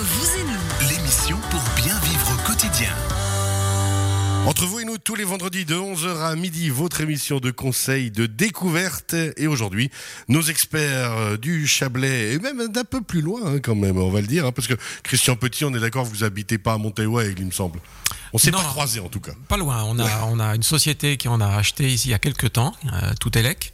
[0.00, 0.88] Vous et nous.
[0.88, 2.94] L'émission pour bien vivre au quotidien.
[4.46, 8.12] Entre vous et nous, tous les vendredis de 11h à midi, votre émission de conseils
[8.12, 9.16] de découverte.
[9.36, 9.90] Et aujourd'hui,
[10.28, 14.08] nos experts euh, du Chablais, et même d'un peu plus loin hein, quand même, on
[14.08, 16.78] va le dire, hein, parce que Christian Petit, on est d'accord, vous habitez pas à
[16.78, 17.80] Montéouai, il me semble.
[18.32, 18.64] On s'est pas non.
[18.68, 19.32] croisés en tout cas.
[19.48, 19.82] Pas loin.
[19.84, 22.52] On a, on a une société qui en a acheté ici il y a quelques
[22.52, 23.72] temps, euh, Toutelec.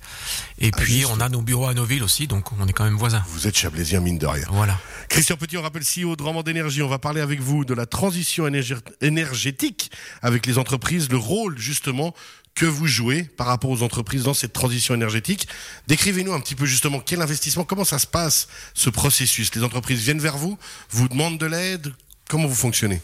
[0.59, 1.11] Et puis Ah, juste.
[1.13, 3.23] on a nos bureaux à Noville aussi, donc on est quand même voisins.
[3.29, 4.45] Vous êtes chablaisien, mine de rien.
[4.51, 4.79] Voilà.
[5.09, 6.83] Christian Petit, on rappelle CEO de Rendement d'énergie.
[6.83, 9.91] On va parler avec vous de la transition énergé- énergétique
[10.23, 12.15] avec les entreprises, le rôle justement
[12.55, 15.49] que vous jouez par rapport aux entreprises dans cette transition énergétique.
[15.89, 19.53] Décrivez-nous un petit peu justement quel investissement, comment ça se passe ce processus.
[19.57, 20.57] Les entreprises viennent vers vous,
[20.91, 21.93] vous demandent de l'aide,
[22.29, 23.01] comment vous fonctionnez?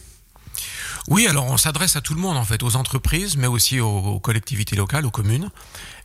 [1.10, 4.20] Oui, alors on s'adresse à tout le monde en fait, aux entreprises, mais aussi aux,
[4.20, 5.51] collectivités locales, aux communes,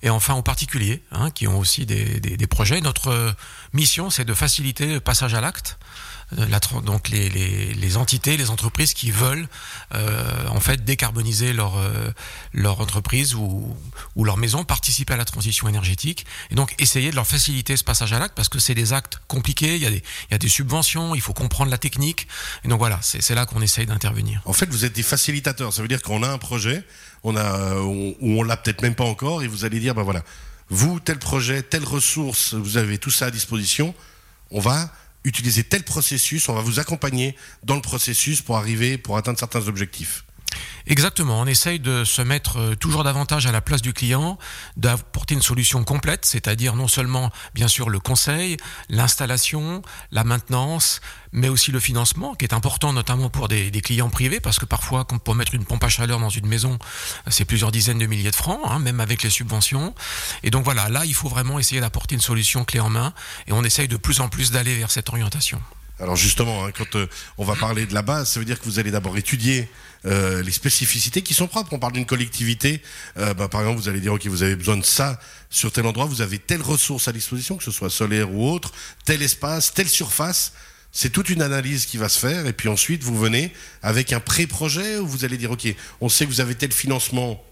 [0.02, 2.82] et enfin aux particuliers hein, qui ont aussi des projets.
[2.82, 3.32] Notre euh,
[3.72, 5.78] mission, c'est de faciliter le passage à l'acte.
[6.40, 9.48] Euh, donc les, les- entités, les entreprises qui veulent
[9.94, 12.12] euh, en fait décarboniser leur euh,
[12.52, 13.78] leur entreprise ou,
[14.16, 17.84] ou leur maison, participer à la transition énergétique et donc essayer de leur faciliter ce
[17.84, 20.36] passage à l'acte parce que c'est des actes compliqués, il y a des il y
[20.36, 22.28] a des subventions, il faut comprendre la technique
[22.64, 24.42] et donc voilà, c'est là qu'on essaye d'intervenir.
[24.46, 25.74] En fait, vous êtes des facilitateurs.
[25.74, 26.84] Ça veut dire qu'on a un projet,
[27.24, 30.24] on a, on l'a peut-être même pas encore, et vous allez dire, ben voilà,
[30.70, 33.94] vous, tel projet, telle ressource, vous avez tout ça à disposition.
[34.52, 34.92] On va
[35.26, 39.68] utiliser tel processus, on va vous accompagner dans le processus pour arriver, pour atteindre certains
[39.68, 40.25] objectifs.
[40.88, 44.38] Exactement, on essaye de se mettre euh, toujours davantage à la place du client,
[44.78, 48.58] d'apporter une solution complète, c'est-à-dire non seulement bien sûr le conseil,
[48.90, 54.40] l'installation, la maintenance, mais aussi le financement, qui est important notamment pour des, clients privés,
[54.40, 56.80] parce que parfois, pour mettre une pompe à chaleur dans une maison,
[57.28, 59.94] c'est plusieurs dizaines de milliers de francs, hein, même avec les subventions.
[60.44, 63.14] Et donc voilà, là, il faut vraiment essayer d'apporter une solution clé en main,
[63.48, 65.62] et on essaye de plus en plus d'aller vers cette orientation.
[66.00, 68.66] Alors justement, hein, quand euh, on va parler de la base, ça veut dire que
[68.66, 69.70] vous allez d'abord étudier
[70.06, 71.74] euh, les spécificités qui sont propres.
[71.74, 72.82] On parle d'une collectivité,
[73.18, 75.86] euh, bah, par exemple, vous allez dire, ok, vous avez besoin de ça sur tel
[75.86, 78.72] endroit, vous avez telle ressource à disposition, que ce soit solaire ou autre,
[79.06, 80.54] tel espace, telle surface.
[80.92, 83.52] C'est toute une analyse qui va se faire, et puis ensuite vous venez
[83.82, 85.68] avec un pré-projet où vous allez dire, ok,
[86.02, 87.44] on sait que vous avez tel financement,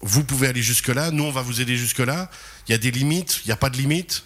[0.00, 2.30] vous pouvez aller jusque-là, nous on va vous aider jusque-là.
[2.68, 4.24] Il y a des limites, il n'y a pas de limites.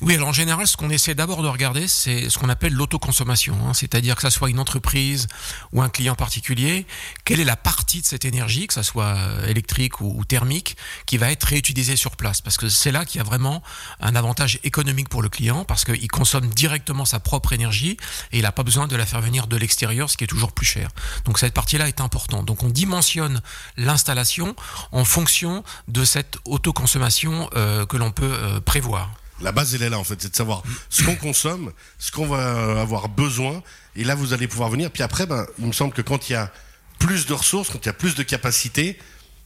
[0.00, 3.56] Oui, alors en général, ce qu'on essaie d'abord de regarder, c'est ce qu'on appelle l'autoconsommation,
[3.66, 5.26] hein, c'est-à-dire que ça soit une entreprise
[5.72, 6.86] ou un client particulier,
[7.24, 10.76] quelle est la partie de cette énergie, que ça soit euh, électrique ou, thermique,
[11.06, 13.62] qui va être réutilisée sur place, parce que c'est là qu'il y a vraiment
[14.00, 17.96] un avantage économique pour le client, parce qu'il consomme directement sa propre énergie
[18.32, 20.52] et il n'a pas besoin de la faire venir de l'extérieur, ce qui est toujours
[20.52, 20.90] plus cher.
[21.24, 22.44] Donc cette partie-là est importante.
[22.46, 23.40] Donc on dimensionne
[23.76, 24.54] l'installation
[24.92, 29.10] en fonction de cette autoconsommation euh, que l'on peut euh, prévoir.
[29.40, 32.26] La base, elle est là, en fait, c'est de savoir ce qu'on consomme, ce qu'on
[32.26, 33.62] va avoir besoin,
[33.96, 34.90] et là, vous allez pouvoir venir.
[34.90, 36.50] Puis après, ben, il me semble que quand il y a
[36.98, 38.98] plus de ressources, quand il y a plus de capacité,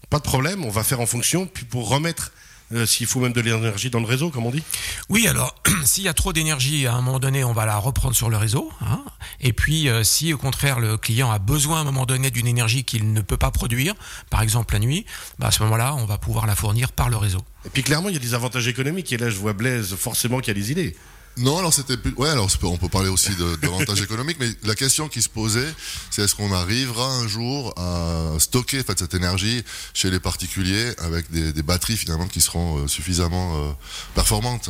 [0.08, 2.32] pas de problème, on va faire en fonction, puis pour remettre,
[2.74, 4.62] euh, s'il faut même de l'énergie dans le réseau, comme on dit.
[5.10, 5.54] Oui, alors
[5.84, 8.38] s'il y a trop d'énergie, à un moment donné, on va la reprendre sur le
[8.38, 8.72] réseau.
[8.80, 9.04] hein.
[9.42, 12.46] Et puis, euh, si au contraire le client a besoin à un moment donné d'une
[12.46, 13.94] énergie qu'il ne peut pas produire,
[14.30, 15.04] par exemple la nuit,
[15.38, 17.40] bah, à ce moment-là, on va pouvoir la fournir par le réseau.
[17.64, 20.40] Et puis clairement, il y a des avantages économiques, et là, je vois Blaise, forcément,
[20.40, 20.96] qui a des idées.
[21.38, 22.12] Non, alors c'était plus.
[22.18, 25.72] Ouais, alors on peut parler aussi de- d'avantages économiques, mais la question qui se posait,
[26.10, 29.64] c'est est-ce qu'on arrivera un jour à stocker en fait, cette énergie
[29.94, 33.72] chez les particuliers avec des, des batteries finalement qui seront euh, suffisamment euh,
[34.14, 34.68] performantes?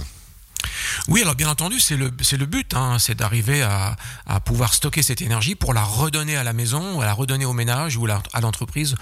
[1.09, 3.97] Oui, alors bien entendu, c'est le, le but, hein, c'est d'arriver à,
[4.27, 7.53] à pouvoir stocker cette énergie pour la redonner à la maison, à la redonner au
[7.53, 8.95] ménage ou à l'entreprise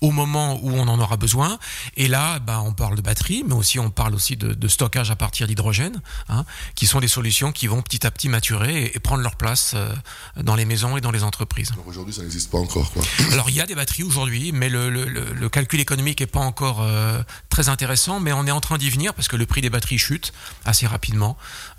[0.00, 1.58] au moment où on en aura besoin.
[1.96, 5.10] Et là, bah, on parle de batterie, mais aussi on parle aussi de, de stockage
[5.10, 6.44] à partir d'hydrogène, hein,
[6.74, 9.72] qui sont des solutions qui vont petit à petit maturer et, et prendre leur place
[9.74, 9.94] euh,
[10.42, 11.70] dans les maisons et dans les entreprises.
[11.72, 12.90] Alors aujourd'hui, ça n'existe pas encore.
[12.92, 13.02] Quoi.
[13.32, 15.06] Alors il y a des batteries aujourd'hui, mais le, le-
[15.48, 19.14] calcul économique est pas encore euh, très intéressant, mais on est en train d'y venir
[19.14, 20.32] parce que le prix des batteries chute
[20.64, 21.05] assez rapidement,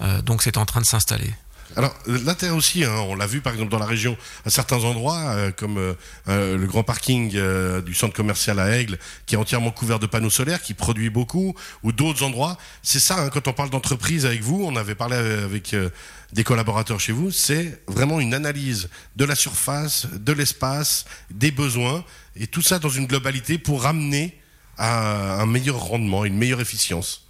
[0.02, 1.34] Euh, donc c'est en train de s'installer.
[1.76, 5.20] Alors l'intérêt aussi, hein, on l'a vu par exemple dans la région, à certains endroits,
[5.20, 7.38] euh, comme euh, le grand parking
[7.82, 11.54] du centre commercial à Aigle, qui est entièrement couvert de panneaux solaires, qui produit beaucoup,
[11.84, 12.58] ou d'autres endroits.
[12.82, 15.76] C'est ça, hein, quand on parle d'entreprise avec vous, on avait parlé avec
[16.32, 22.04] des collaborateurs chez vous, c'est vraiment une analyse de la surface, de l'espace, des besoins,
[22.36, 24.40] et tout ça dans une globalité pour ramener
[24.78, 27.27] à un meilleur rendement, une meilleure efficience.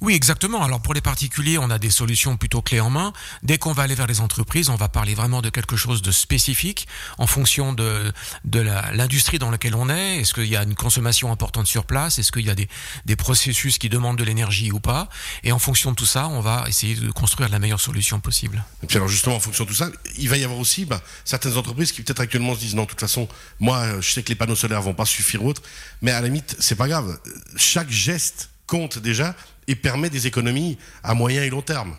[0.00, 0.62] Oui, exactement.
[0.62, 3.12] Alors pour les particuliers, on a des solutions plutôt clés en main.
[3.42, 6.10] Dès qu'on va aller vers les entreprises, on va parler vraiment de quelque chose de
[6.10, 6.86] spécifique
[7.18, 8.12] en fonction de,
[8.44, 10.20] de l'industrie dans laquelle on est.
[10.20, 12.18] Est-ce qu'il y a une consommation importante sur place?
[12.18, 12.68] Est-ce qu'il y a des,
[13.06, 15.08] des processus qui demandent de l'énergie ou pas?
[15.42, 18.64] Et en fonction de tout ça, on va essayer de construire la meilleure solution possible.
[18.82, 21.02] Et puis alors justement, en fonction de tout ça, il va y avoir aussi bah,
[21.24, 23.28] certaines entreprises qui peut-être actuellement se disent non, de toute façon,
[23.60, 25.62] moi je sais que les panneaux solaires vont pas suffire autre,
[26.02, 27.18] mais à la limite, c'est pas grave.
[27.56, 29.34] Chaque geste compte déjà
[29.66, 31.96] et permet des économies à moyen et long terme.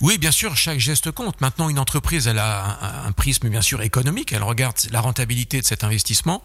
[0.00, 1.40] Oui, bien sûr, chaque geste compte.
[1.40, 4.32] Maintenant, une entreprise, elle a un, prisme bien sûr économique.
[4.32, 6.42] Elle regarde la rentabilité de cet investissement,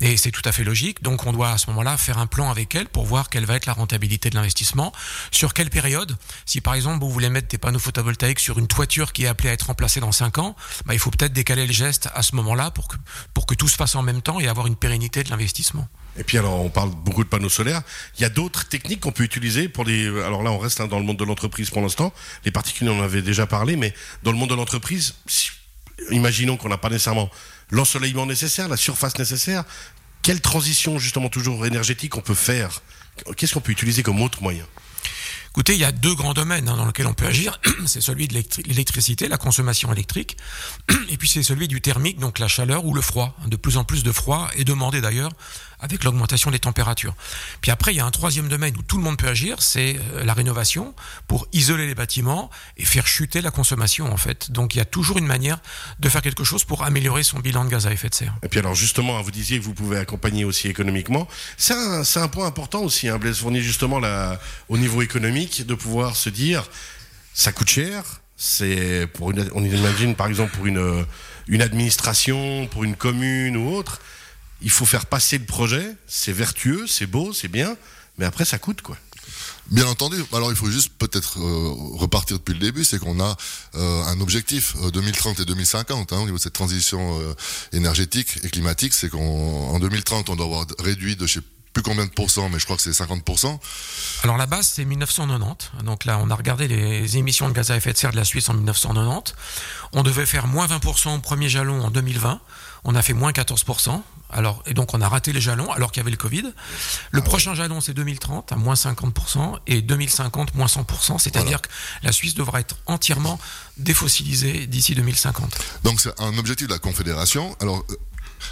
[0.00, 1.02] et c'est tout à fait logique.
[1.02, 3.56] Donc, on doit à ce moment-là faire un plan avec elle pour voir quelle va
[3.56, 4.92] être la rentabilité de l'investissement,
[5.30, 6.16] sur quelle période?
[6.46, 9.50] Si par exemple vous voulez mettre des panneaux photovoltaïques sur une toiture qui est appelée
[9.50, 10.56] à être remplacée dans 5 ans,
[10.86, 12.96] bah, il faut peut-être décaler le geste à ce moment-là pour que,
[13.34, 15.88] pour que tout se fasse en même temps et avoir une pérennité de l'investissement.
[16.18, 17.82] Et puis alors, on parle beaucoup de panneaux solaires.
[18.18, 20.08] Il y a d'autres techniques qu'on peut utiliser pour les.
[20.22, 22.12] Alors là, on reste hein, dans le monde de l'entreprise pour l'instant.
[22.58, 23.94] Particuliers, on en avait déjà parlé, mais
[24.24, 25.14] dans le monde de l'entreprise,
[26.10, 27.30] imaginons qu'on n'a pas nécessairement
[27.70, 29.62] l'ensoleillement nécessaire, la surface nécessaire.
[30.22, 32.82] Quelle transition justement toujours énergétique on peut faire?
[33.36, 34.66] Qu'est-ce qu'on peut utiliser comme autre moyen?
[35.50, 37.60] Écoutez, il y a deux grands domaines hein, dans lesquels on peut agir.
[37.86, 38.34] C'est celui de
[38.66, 40.36] l'électricité, la consommation électrique,
[41.10, 43.36] et puis c'est celui du thermique, donc la chaleur ou le froid.
[43.46, 45.30] De plus en plus de froid est demandé d'ailleurs
[45.80, 47.14] avec l'augmentation des températures.
[47.60, 49.98] Puis après, il y a un troisième domaine où tout le monde peut agir, c'est
[50.14, 50.94] euh, la rénovation
[51.26, 54.50] pour isoler les bâtiments et faire chuter la consommation en fait.
[54.50, 55.58] Donc il y a toujours une manière
[56.00, 58.34] de faire quelque chose pour améliorer son bilan de gaz à effet de serre.
[58.42, 61.28] Et puis alors justement, vous disiez que vous pouvez accompagner aussi économiquement.
[61.56, 64.00] C'est un, un, point important aussi, hein, Blaise Fournier, justement
[64.68, 66.68] au niveau économique, de pouvoir se dire,
[67.34, 68.04] ça coûte cher,
[68.36, 71.04] c'est pour une, on imagine par exemple pour une,
[71.48, 74.00] une administration, pour une commune ou autre,
[74.62, 77.76] il faut faire passer le projet, c'est vertueux, c'est beau, c'est bien,
[78.18, 78.96] mais après ça coûte quoi.
[79.70, 80.16] Bien entendu.
[80.32, 83.36] Alors il faut juste peut-être euh, repartir depuis le début, c'est qu'on a
[83.74, 87.20] euh, un objectif 2030 euh, et 2050 hein, au niveau de cette transition
[87.72, 91.40] énergétique et climatique, c'est qu'en 2030 on doit avoir réduit de chez
[91.78, 93.56] plus combien de pourcents, mais je crois que c'est 50%.
[94.24, 95.84] Alors la base c'est 1990.
[95.84, 98.24] Donc là on a regardé les émissions de gaz à effet de serre de la
[98.24, 99.34] Suisse en 1990.
[99.92, 102.40] On devait faire moins 20% au premier jalon en 2020.
[102.82, 104.02] On a fait moins 14%.
[104.30, 106.52] Alors, et donc on a raté les jalons alors qu'il y avait le Covid.
[107.12, 111.68] Le ah prochain jalon c'est 2030 à moins 50% et 2050 moins 100%, c'est-à-dire que
[112.02, 113.38] la Suisse devra être entièrement
[113.76, 115.56] défossilisée d'ici 2050.
[115.84, 117.56] Donc c'est un objectif de la Confédération.
[117.60, 117.96] Alors euh,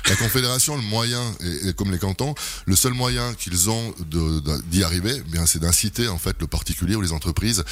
[0.09, 1.23] la Confédération, le moyen,
[1.65, 2.35] et, comme les cantons,
[2.67, 3.95] le seul moyen qu'ils ont
[4.71, 7.65] d'y arriver, eh bien, c'est d'inciter en fait le particulier ou les entreprises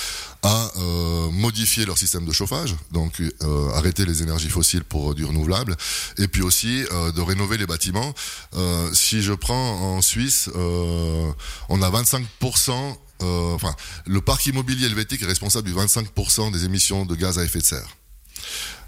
[0.42, 5.24] à euh, modifier leur système de chauffage, donc euh, arrêter les énergies fossiles pour du
[5.24, 5.76] renouvelable,
[6.18, 8.14] et puis aussi euh, de rénover les bâtiments.
[8.92, 12.96] si je prends en Suisse, on a 25%.
[13.20, 13.74] enfin,
[14.06, 17.64] le parc immobilier helvétique est responsable du 25% des émissions de gaz à effet de
[17.64, 17.96] serre.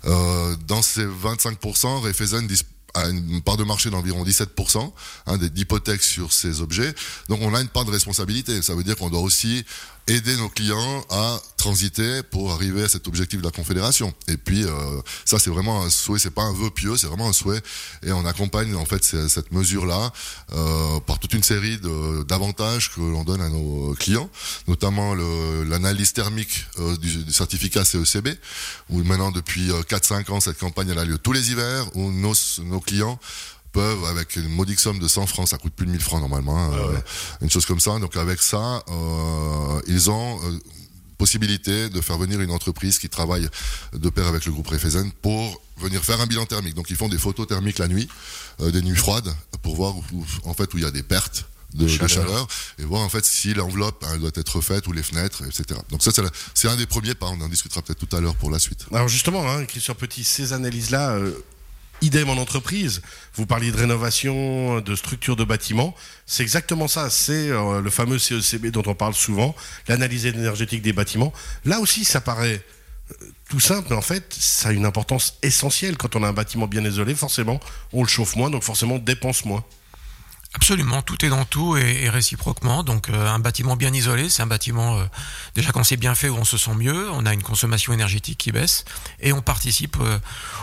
[0.04, 2.46] dans ces 25%, Refezen
[2.94, 4.92] à une part de marché d'environ 17%
[5.26, 6.94] hein, d'hypothèques sur ces objets.
[7.28, 8.62] Donc on a une part de responsabilité.
[8.62, 9.64] Ça veut dire qu'on doit aussi
[10.06, 14.14] aider nos clients à transiter pour arriver à cet objectif de la Confédération.
[14.28, 14.70] Et puis euh,
[15.24, 17.60] ça c'est vraiment un souhait, c'est pas un vœu pieux, c'est vraiment un souhait.
[18.04, 20.12] Et on accompagne en fait cette mesure-là
[20.52, 21.76] euh, par toute une série
[22.28, 24.30] d'avantages que l'on donne à nos clients,
[24.68, 25.16] notamment
[25.64, 28.28] l'analyse thermique euh, du, du, certificat CECB,
[28.90, 32.34] où maintenant depuis 4-5 ans cette campagne elle a lieu tous les hivers, où nos,
[32.62, 33.18] nos clients
[33.72, 36.56] peuvent, avec une modique somme de 100 francs, ça coûte plus de 1000 francs normalement,
[36.56, 37.00] hein, ah
[37.42, 37.98] une chose comme ça.
[37.98, 38.84] Donc avec ça,
[39.88, 40.38] ils ont
[41.18, 43.48] possibilité de faire venir une entreprise qui travaille
[43.92, 46.74] de pair avec le groupe Refezen pour venir faire un bilan thermique.
[46.74, 48.08] Donc ils font des photos thermiques la nuit,
[48.60, 51.88] des nuits froides, pour voir où, en fait où il y a des pertes de
[51.88, 52.46] chaleur.
[52.78, 55.78] et voir en fait si l'enveloppe hein, doit être refaite ou les fenêtres, etc.
[55.90, 56.10] Donc ça
[56.54, 57.26] c'est un des premiers pas.
[57.26, 58.86] On en discutera peut-être tout à l'heure pour la suite.
[58.92, 61.18] Alors justement, hein, Christian Petit, ces analyses-là.
[62.06, 63.02] Idem en entreprise.
[63.34, 65.92] Vous parliez de rénovation, de structure de bâtiments.
[66.24, 67.10] C'est exactement ça.
[67.10, 69.56] C'est euh, le fameux CECB dont on parle souvent,
[69.88, 71.32] l'analyse énergétique des bâtiments.
[71.64, 72.62] Là aussi, ça paraît
[73.10, 73.14] euh,
[73.48, 75.96] tout simple, mais en fait, ça a une importance essentielle.
[75.96, 77.58] Quand on a un bâtiment bien isolé, forcément,
[77.92, 79.64] on le chauffe moins, donc forcément, on dépense moins.
[80.54, 82.82] Absolument, tout est dans tout et, réciproquement.
[82.82, 85.04] Donc euh, un bâtiment bien isolé, c'est un bâtiment euh,
[85.54, 88.38] déjà quand c'est bien fait où on se sent mieux, on a une consommation énergétique
[88.38, 88.84] qui baisse
[89.20, 90.18] et on participe euh,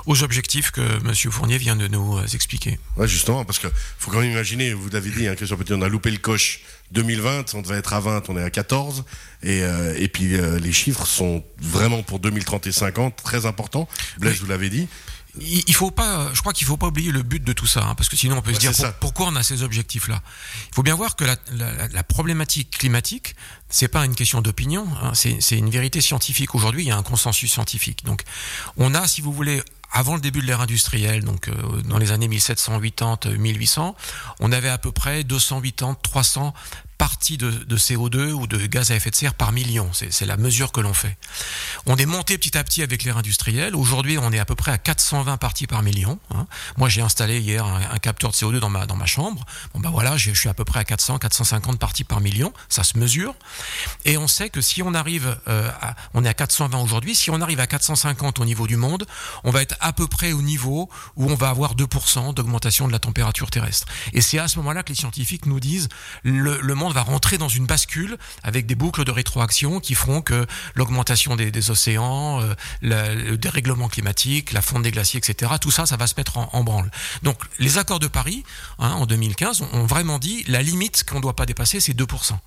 [0.05, 2.79] aux objectifs que Monsieur Fournier vient de nous expliquer.
[2.97, 3.67] Ouais, justement, parce que
[3.99, 6.61] faut quand même imaginer, vous l'avez dit, hein, Christian Petit, on a loupé le coche
[6.91, 9.03] 2020, on devait être à 20, on est à 14,
[9.43, 9.61] et,
[9.97, 13.87] et puis les chiffres sont vraiment pour 2030 et 50 très importants.
[14.19, 14.87] Blaise, vous l'avez dit.
[15.39, 17.95] Il faut pas, je crois qu'il faut pas oublier le but de tout ça, hein,
[17.95, 20.21] parce que sinon on peut Ouais, se dire pour- pourquoi on a ces objectifs-là.
[20.71, 23.35] Il faut bien voir que la, la- la problématique climatique,
[23.69, 26.53] c'est pas une question d'opinion, hein, c'est c'est une vérité scientifique.
[26.55, 28.05] Aujourd'hui, il y a un consensus scientifique.
[28.05, 28.21] Donc,
[28.77, 32.11] on a, si vous voulez, avant le début de l'ère industrielle, donc euh, dans les
[32.11, 33.95] années 1780-1800,
[34.39, 36.53] on avait à peu près 280-300
[37.03, 39.89] parties de, de CO2 ou de gaz à effet de serre par million.
[39.91, 41.17] C'est la mesure que l'on fait.
[41.85, 43.75] On est monté petit à petit avec l'ère industrielle.
[43.75, 46.17] Aujourd'hui, on est à peu près à 420 parties par million.
[46.33, 46.47] hein.
[46.77, 49.43] Moi, j'ai installé hier un, capteur de CO2 dans ma, dans ma chambre.
[49.73, 52.53] Bon, ben voilà, je suis à peu près à 400, 450 parties par million.
[52.69, 53.35] Ça se mesure.
[54.05, 57.29] Et on sait que si on arrive, euh, à, on est à 420 aujourd'hui, si
[57.31, 59.05] on arrive à 450 au niveau du monde,
[59.43, 62.93] on va être à peu près au niveau où on va avoir 2% d'augmentation de
[62.93, 63.87] la température terrestre.
[64.13, 65.89] Et c'est à ce moment-là que les scientifiques nous disent
[66.23, 70.45] le monde va rentrer dans une bascule avec des boucles de rétroaction qui feront que
[70.75, 75.97] l'augmentation des, océans, euh, le dérèglement climatique, la fonte des glaciers, etc., tout ça, ça
[75.97, 76.89] va se mettre en, branle.
[77.23, 78.43] Donc les accords de Paris,
[78.79, 81.93] hein, en 2015, ont- ont vraiment dit la limite qu'on ne doit pas dépasser, c'est
[81.93, 82.39] 2%.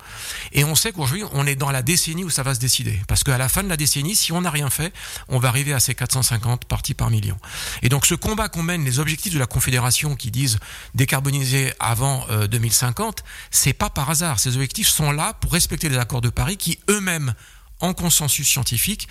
[0.53, 2.99] Et on sait qu'aujourd'hui, on est dans la décennie où ça va se décider.
[3.07, 4.93] Parce qu'à la fin de la décennie, si on n'a rien fait,
[5.27, 7.37] on va arriver à ces 450 parties par million.
[7.81, 10.59] Et donc ce combat qu'on mène, les objectifs de la Confédération qui disent
[10.95, 14.26] décarboniser avant euh, 2050, c'est pas par hasard.
[14.35, 17.33] Ces objectifs sont là pour respecter les accords de Paris qui eux-mêmes,
[17.79, 19.07] en consensus scientifique,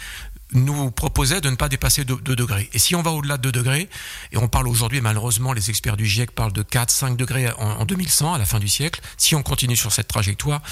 [0.53, 2.71] nous proposait de ne pas dépasser 2, degrés.
[2.73, 3.89] Et si on va au-delà de 2 degrés,
[4.33, 7.81] et on parle aujourd'hui, malheureusement, les experts du GIEC parlent de 4, 5 degrés en,
[7.81, 10.63] en 2100, à la fin du siècle, si on continue sur cette trajectoire,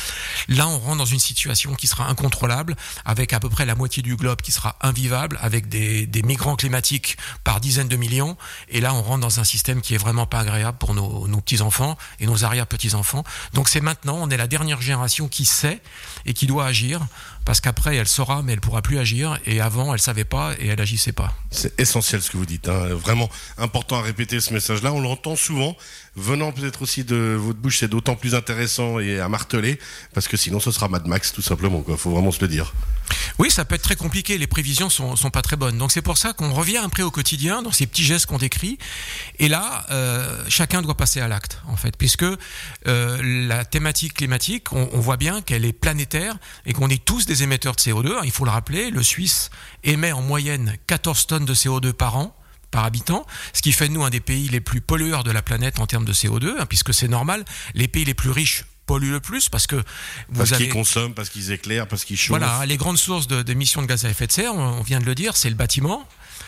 [0.48, 4.02] là, on rentre dans une situation qui sera incontrôlable, avec à peu près la moitié
[4.02, 8.36] du globe qui sera invivable, avec des, migrants climatiques par dizaines de millions,
[8.68, 11.98] et là, on rentre dans un système qui est vraiment pas agréable pour nos, petits-enfants
[12.20, 13.24] et nos arrière-petits-enfants.
[13.52, 15.82] Donc c'est maintenant, on est la dernière génération qui sait
[16.26, 17.00] et qui doit agir,
[17.44, 20.80] parce qu'après, elle saura, mais elle pourra plus agir, avant, elle savait pas et elle
[20.80, 21.32] agissait pas.
[21.50, 22.68] C'est essentiel ce que vous dites.
[22.68, 22.88] hein.
[22.94, 23.28] Vraiment
[23.58, 24.92] important à répéter ce message-là.
[24.92, 25.76] On l'entend souvent.
[26.16, 29.78] Venant peut-être aussi de votre bouche, c'est d'autant plus intéressant et à marteler
[30.12, 31.80] parce que sinon ce sera Mad Max tout simplement.
[31.80, 31.96] Quoi.
[31.96, 32.72] Faut vraiment se le dire.
[33.38, 34.38] Oui, ça peut être très compliqué.
[34.38, 35.78] Les prévisions sont, sont pas très bonnes.
[35.78, 38.78] Donc c'est pour ça qu'on revient après au quotidien dans ces petits gestes qu'on décrit.
[39.38, 44.72] Et là, euh, chacun doit passer à l'acte, en fait, puisque euh, la thématique climatique,
[44.72, 48.20] on, on voit bien qu'elle est planétaire et qu'on est tous des émetteurs de CO2.
[48.24, 48.90] Il faut le rappeler.
[48.90, 49.50] Le Suisse
[49.82, 52.36] émet en moyenne 14 tonnes de CO2 par an
[52.70, 55.42] par habitant, ce qui fait de nous un des pays les plus pollueurs de la
[55.42, 57.44] planète en termes de CO2, hein, puisque c'est normal.
[57.74, 59.82] Les pays les plus riches polluent le plus parce que vous
[60.38, 62.38] Parce avez qu'ils consomment, parce qu'ils éclairent, parce qu'ils chauffent.
[62.38, 64.98] voilà, les grandes sources de- d'émissions de, gaz à effet de serre, on on vient
[65.00, 66.06] de le dire, c'est le bâtiment,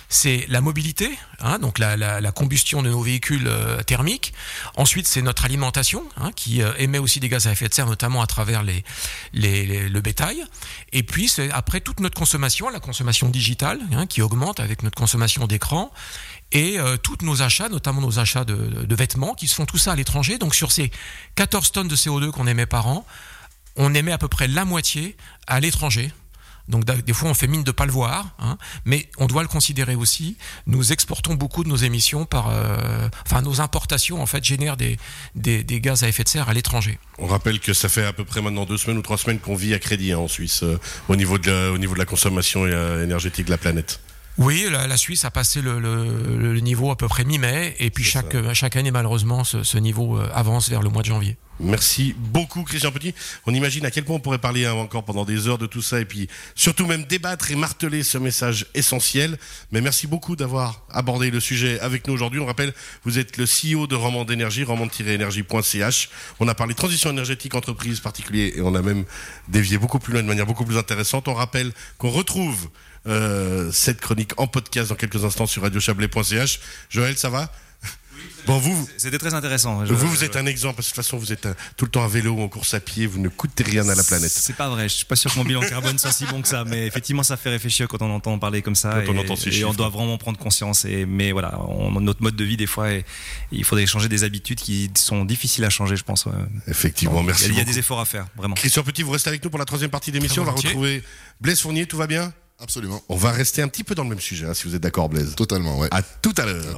[0.08, 4.32] c'est la mobilité, hein, donc la, la- la combustion de nos véhicules euh, thermiques.
[4.76, 7.86] Ensuite, c'est notre alimentation, hein, qui euh, émet aussi des gaz à effet de serre,
[7.86, 8.84] notamment à travers les,
[9.32, 10.44] les- les- le bétail.
[10.92, 14.96] Et puis, c'est après toute notre consommation, la consommation digitale, hein, qui augmente avec notre
[14.96, 15.92] consommation d'écran.
[16.52, 19.92] Et euh, tous nos achats, notamment nos achats de, vêtements, qui se font tout ça
[19.92, 20.38] à l'étranger.
[20.38, 20.90] Donc sur ces
[21.34, 23.06] 14 tonnes de CO2 qu'on émet par an,
[23.76, 26.12] on émet à peu près la moitié à l'étranger.
[26.68, 29.48] Donc des fois on fait mine de pas le voir, hein, mais on doit le
[29.48, 30.36] considérer aussi.
[30.66, 34.98] Nous exportons beaucoup de nos émissions par, euh, enfin nos importations en fait génèrent des,
[35.36, 36.98] des, gaz à effet de serre à l'étranger.
[37.18, 39.54] On rappelle que ça fait à peu près maintenant deux semaines ou trois semaines qu'on
[39.54, 42.04] vit à crédit hein, en Suisse euh, au, niveau de la, au niveau de la
[42.04, 44.00] consommation énergétique de la planète.
[44.38, 47.88] Oui, la, la Suisse a passé le, le- le niveau à peu près mi-mai, et
[47.90, 51.06] puis chaque, euh, chaque année malheureusement ce, ce niveau euh, avance vers le mois de
[51.08, 51.36] janvier.
[51.58, 53.14] Merci beaucoup Christian Petit.
[53.46, 55.80] On imagine à quel point on pourrait parler hein, encore pendant des heures de tout
[55.80, 59.38] ça et puis surtout même débattre et marteler ce message essentiel.
[59.72, 62.40] Mais merci beaucoup d'avoir abordé le sujet avec nous aujourd'hui.
[62.40, 62.74] On rappelle,
[63.04, 66.10] vous êtes le CEO de Romand d'énergie, romand-énergie.ch.
[66.40, 69.06] On a parlé transition énergétique, entreprise particulier et on a même
[69.48, 71.26] dévié beaucoup plus loin de manière beaucoup plus intéressante.
[71.26, 72.68] On rappelle qu'on retrouve
[73.08, 76.60] euh, cette chronique en podcast dans quelques instants sur radiochablais.ch.
[76.90, 77.50] Joël, ça va?
[78.46, 79.84] Bon, vous, C'était très intéressant.
[79.84, 81.84] Je- vous, vous êtes un exemple, parce que de toute façon, vous êtes un- tout
[81.84, 84.04] le temps à vélo ou en course à pied, vous ne coûtez rien à la
[84.04, 84.30] planète.
[84.30, 86.48] C'est pas vrai, je suis pas sûr que mon bilan carbone soit si bon que
[86.48, 89.02] ça, mais effectivement ça fait réfléchir quand on entend parler comme ça.
[89.04, 89.68] Quand on et, entend ces et chiffres.
[89.68, 90.84] on doit vraiment prendre conscience.
[90.84, 92.88] Et, mais voilà, on- notre mode de vie des fois,
[93.52, 96.26] il faudrait changer des habitudes qui sont difficiles à changer, je pense.
[96.68, 97.46] Effectivement, merci.
[97.46, 97.72] Il y a beaucoup.
[97.72, 98.54] des efforts à faire, vraiment.
[98.54, 100.42] Christian Petit, vous restez avec nous pour la troisième partie d'émission.
[100.42, 101.02] On va retrouver
[101.40, 102.32] Blaise Fournier, tout va bien?
[102.58, 103.02] Absolument.
[103.08, 105.08] On va rester un petit peu dans le même sujet, hein, si vous êtes d'accord,
[105.08, 105.34] Blaise.
[105.34, 105.88] Totalement, ouais.
[105.90, 106.74] À tout à l'heure.